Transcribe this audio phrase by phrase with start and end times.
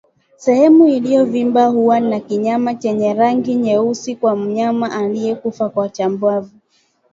[0.37, 6.49] Sehemu iliyovimba huwa na kinyama chenye rangi nyeusi kwa mnyama aliyekufa kwa chambavu